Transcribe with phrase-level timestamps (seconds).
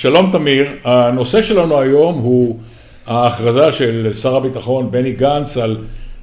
[0.00, 2.58] שלום תמיר, הנושא שלנו היום הוא
[3.06, 5.76] ההכרזה של שר הביטחון בני גנץ על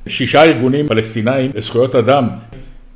[0.08, 2.30] שישה ארגונים פלסטינאים לזכויות אדם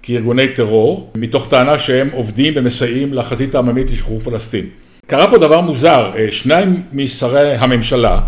[0.04, 4.65] כארגוני טרור, מתוך טענה שהם עובדים ומסייעים לחזית העממית לשחרור פלסטין.
[5.07, 8.20] קרה פה דבר מוזר, שניים משרי הממשלה,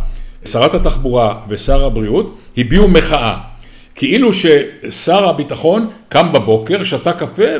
[0.46, 3.38] שרת התחבורה ושר הבריאות, הביעו מחאה.
[3.96, 7.52] כאילו ששר הביטחון קם בבוקר, שתה קפה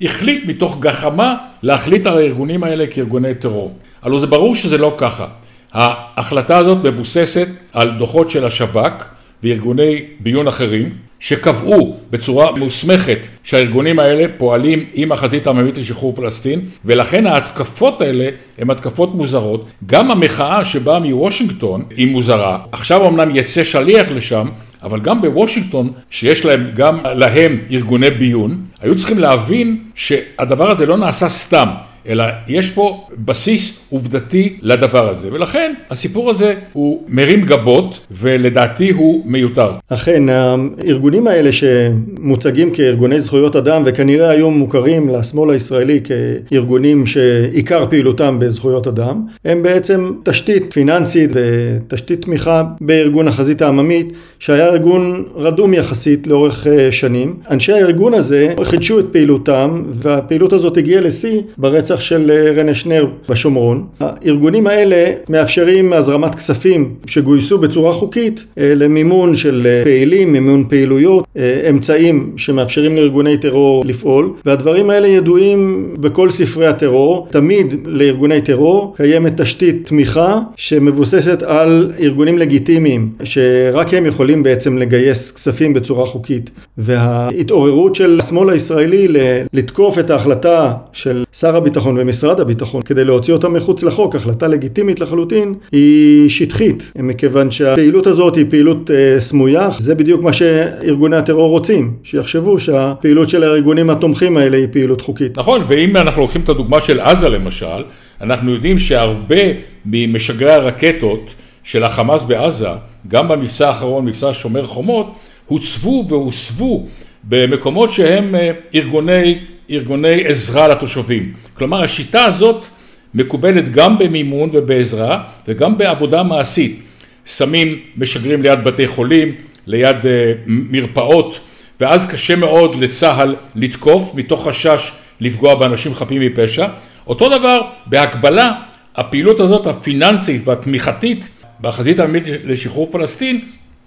[0.00, 3.74] והחליט מתוך גחמה להחליט על הארגונים האלה כארגוני טרור.
[4.02, 5.26] הלוא זה ברור שזה לא ככה.
[5.72, 9.04] ההחלטה הזאת מבוססת על דוחות של השב"כ
[9.42, 17.26] וארגוני ביון אחרים, שקבעו בצורה מוסמכת שהארגונים האלה פועלים עם החזית העממית לשחרור פלסטין, ולכן
[17.26, 19.66] ההתקפות האלה הן התקפות מוזרות.
[19.86, 22.58] גם המחאה שבאה מוושינגטון היא מוזרה.
[22.72, 24.48] עכשיו אמנם יצא שליח לשם,
[24.82, 30.96] אבל גם בוושינגטון, שיש להם גם להם ארגוני ביון, היו צריכים להבין שהדבר הזה לא
[30.96, 31.68] נעשה סתם.
[32.06, 39.22] אלא יש פה בסיס עובדתי לדבר הזה, ולכן הסיפור הזה הוא מרים גבות, ולדעתי הוא
[39.26, 39.70] מיותר.
[39.88, 48.38] אכן, הארגונים האלה שמוצגים כארגוני זכויות אדם, וכנראה היום מוכרים לשמאל הישראלי כארגונים שעיקר פעילותם
[48.38, 56.26] בזכויות אדם, הם בעצם תשתית פיננסית ותשתית תמיכה בארגון החזית העממית, שהיה ארגון רדום יחסית
[56.26, 57.34] לאורך אה, שנים.
[57.50, 63.06] אנשי הארגון הזה חידשו את פעילותם, והפעילות הזאת הגיעה לשיא ברצח של אה, רנה שנר
[63.28, 63.81] בשומרון.
[64.00, 71.24] הארגונים האלה מאפשרים הזרמת כספים שגויסו בצורה חוקית אה, למימון של אה, פעילים, מימון פעילויות,
[71.70, 77.28] אמצעים שמאפשרים לארגוני טרור לפעול, והדברים האלה ידועים בכל ספרי הטרור.
[77.30, 85.32] תמיד לארגוני טרור קיימת תשתית תמיכה שמבוססת על ארגונים לגיטימיים, שרק הם יכולים בעצם לגייס
[85.32, 86.50] כספים בצורה חוקית.
[86.78, 89.08] וההתעוררות של השמאל הישראלי
[89.52, 95.00] לתקוף את ההחלטה של שר הביטחון ומשרד הביטחון כדי להוציא אותם מחוץ לחוק, החלטה לגיטימית
[95.00, 101.50] לחלוטין, היא שטחית, מכיוון שהפעילות הזאת היא פעילות אה, סמויה, זה בדיוק מה שארגוני הטרור
[101.50, 105.38] רוצים, שיחשבו שהפעילות של הארגונים התומכים האלה היא פעילות חוקית.
[105.38, 107.82] נכון, ואם אנחנו לוקחים את הדוגמה של עזה למשל,
[108.20, 109.42] אנחנו יודעים שהרבה
[109.86, 111.30] ממשגרי הרקטות
[111.64, 112.68] של החמאס בעזה,
[113.08, 115.12] גם במבצע האחרון, מבצע שומר חומות,
[115.46, 116.86] הוצבו והוסבו
[117.24, 119.38] במקומות שהם אה, ארגוני
[119.70, 121.32] ארגוני עזרה לתושבים.
[121.54, 122.66] כלומר השיטה הזאת
[123.14, 126.80] מקובלת גם במימון ובעזרה וגם בעבודה מעשית.
[127.26, 129.34] שמים, משגרים ליד בתי חולים,
[129.66, 130.06] ליד uh,
[130.46, 131.40] מרפאות,
[131.80, 136.66] ואז קשה מאוד לצה"ל לתקוף מתוך חשש לפגוע באנשים חפים מפשע.
[137.06, 138.52] אותו דבר בהקבלה,
[138.96, 141.28] הפעילות הזאת הפיננסית והתמיכתית
[141.60, 143.40] בחזית העממית לשחרור פלסטין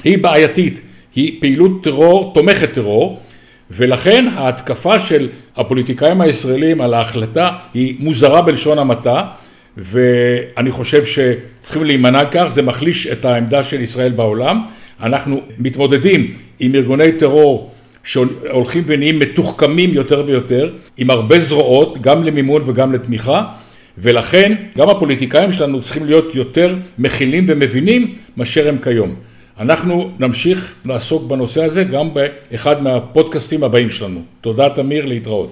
[0.04, 0.82] היא בעייתית,
[1.16, 3.20] היא פעילות טרור, תומכת טרור,
[3.72, 9.24] ולכן ההתקפה של הפוליטיקאים הישראלים על ההחלטה היא מוזרה בלשון המעטה
[9.78, 14.64] ואני חושב שצריכים להימנע כך, זה מחליש את העמדה של ישראל בעולם.
[15.02, 17.72] אנחנו מתמודדים עם ארגוני טרור
[18.04, 23.44] שהולכים ונהיים מתוחכמים יותר ויותר, עם הרבה זרועות, גם למימון וגם לתמיכה,
[23.98, 29.16] ולכן גם הפוליטיקאים שלנו צריכים להיות יותר מכילים ומבינים מאשר הם כיום.
[29.60, 34.22] אנחנו נמשיך לעסוק בנושא הזה גם באחד מהפודקאסטים הבאים שלנו.
[34.42, 35.52] תודה תמיר, להתראות.